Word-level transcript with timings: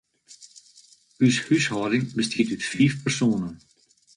Us 1.27 1.35
húshâlding 1.49 2.09
bestiet 2.15 2.49
út 2.55 2.63
fiif 2.71 2.95
persoanen. 3.03 3.55